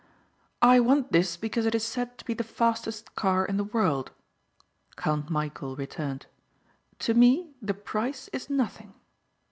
"I 0.63 0.79
want 0.79 1.11
this 1.11 1.37
because 1.37 1.67
it 1.67 1.75
is 1.75 1.83
said 1.83 2.17
to 2.17 2.25
be 2.25 2.33
the 2.33 2.43
fastest 2.43 3.13
car 3.13 3.45
in 3.45 3.57
the 3.57 3.63
world," 3.63 4.09
Count 4.97 5.27
Michæl 5.27 5.77
returned. 5.77 6.25
"To 7.05 7.13
me 7.13 7.53
the 7.61 7.75
price 7.75 8.27
is 8.29 8.49
nothing." 8.49 8.95